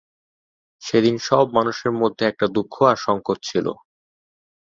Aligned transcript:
সেদিন 0.81 1.15
সব 1.19 1.45
মানুষের 1.53 1.91
মধ্যে 1.91 2.23
একটা 2.27 2.45
দুঃখ 2.55 2.73
আর 2.83 2.97
সংকোচ 2.97 3.39
ছিল। 3.43 3.67